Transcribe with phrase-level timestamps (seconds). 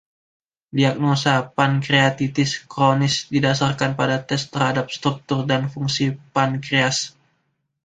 [0.77, 6.97] Diagnosa pankreatitis kronis didasarkan pada tes terhadap struktur dan fungsi pankreas.